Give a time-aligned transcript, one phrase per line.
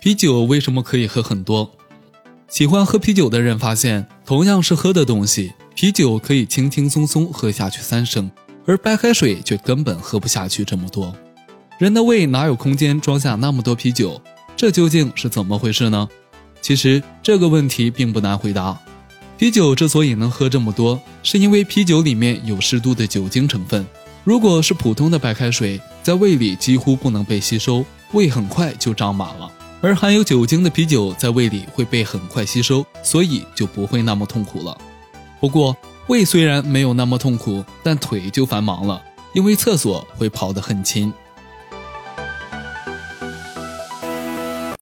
[0.00, 1.68] 啤酒为什么可以喝很多？
[2.46, 8.30] 喜欢喝啤酒的人发现，同样是喝的东西，啤酒可以轻轻松松喝下去三升，
[8.64, 11.12] 而白开水却根本喝不下去这么多。
[11.78, 14.22] 人的胃哪有空间装下那么多啤酒？
[14.56, 16.08] 这究竟是怎么回事呢？
[16.62, 18.78] 其实这个问题并不难回答。
[19.36, 23.84] 啤酒之所以能喝这么多，是因为啤酒里面有适度的酒精成分。
[24.22, 29.50] 如果是普通的白开水，在胃里几乎不能被吸收，胃很快就胀满了。
[29.80, 34.76] 而含有酒精的啤酒在胃里会被很快吸收，所以就不会那么痛苦了。
[35.40, 35.76] 不过
[36.08, 39.00] 胃虽然没有那么痛苦，但腿就繁忙了，
[39.34, 41.12] 因为厕所会跑得很勤。